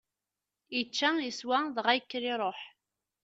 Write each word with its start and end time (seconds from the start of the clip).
Ičča, 0.79 1.09
iswa, 1.29 1.59
dɣa 1.75 1.93
yekker 1.95 2.23
iṛuḥ. 2.33 2.59